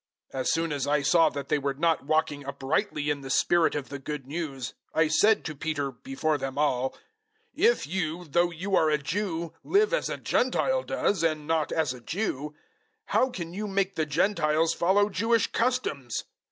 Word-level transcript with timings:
002:014 0.33 0.39
As 0.39 0.51
soon 0.51 0.71
as 0.73 0.87
I 0.87 1.01
saw 1.03 1.29
that 1.29 1.49
they 1.49 1.59
were 1.59 1.75
not 1.75 2.05
walking 2.07 2.43
uprightly 2.43 3.11
in 3.11 3.21
the 3.21 3.29
spirit 3.29 3.75
of 3.75 3.89
the 3.89 3.99
Good 3.99 4.25
News, 4.25 4.73
I 4.95 5.07
said 5.07 5.45
to 5.45 5.53
Peter, 5.55 5.91
before 5.91 6.39
them 6.39 6.57
all, 6.57 6.97
"If 7.53 7.85
you, 7.85 8.25
though 8.25 8.49
you 8.49 8.75
are 8.75 8.89
a 8.89 8.97
Jew, 8.97 9.53
live 9.63 9.93
as 9.93 10.09
a 10.09 10.17
Gentile 10.17 10.81
does, 10.81 11.21
and 11.21 11.45
not 11.45 11.71
as 11.71 11.93
a 11.93 12.01
Jew, 12.01 12.55
how 13.13 13.29
can 13.29 13.53
you 13.53 13.67
make 13.67 13.93
the 13.93 14.07
Gentiles 14.07 14.73
follow 14.73 15.07
Jewish 15.07 15.45
customs? 15.51 16.23